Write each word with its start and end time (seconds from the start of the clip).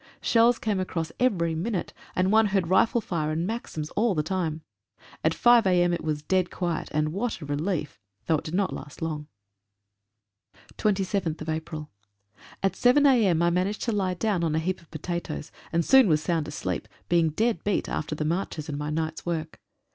Shells 0.19 0.57
came 0.57 0.79
across 0.79 1.11
every 1.19 1.53
minute, 1.53 1.93
and 2.15 2.31
one 2.31 2.47
heard 2.47 2.69
rifle 2.71 3.01
fire 3.01 3.29
and 3.29 3.45
maxims 3.45 3.91
all 3.91 4.15
the 4.15 4.23
time. 4.23 4.63
At 5.23 5.35
5 5.35 5.67
a.m. 5.67 5.93
it 5.93 6.03
was 6.03 6.23
dead 6.23 6.49
quiet, 6.49 6.89
and 6.91 7.13
what 7.13 7.39
a 7.39 7.45
relief, 7.45 7.99
though 8.25 8.39
it 8.39 8.43
did 8.45 8.55
not 8.55 8.73
last 8.73 9.03
long. 9.03 9.27
61 10.79 10.91
ADVANCE 10.95 10.99
OF 11.13 11.23
THE 11.37 11.45
HIGHLANDERS. 11.45 11.49
27th 11.51 11.55
April— 11.55 11.89
At 12.63 12.75
7 12.75 13.05
a.m. 13.05 13.41
I 13.43 13.49
managed 13.51 13.83
to 13.83 14.07
he 14.07 14.15
down 14.15 14.43
on 14.43 14.55
a 14.55 14.59
heap 14.59 14.81
of 14.81 14.89
pota 14.89 15.21
toes, 15.21 15.51
and 15.71 15.85
soon 15.85 16.07
was 16.07 16.23
sound 16.23 16.47
asleep, 16.47 16.87
being 17.07 17.29
dead 17.29 17.63
beat 17.63 17.87
after 17.87 18.15
the 18.15 18.25
marches 18.25 18.67
and 18.69 18.79
my 18.79 18.89
night's 18.89 19.23
work. 19.23 19.61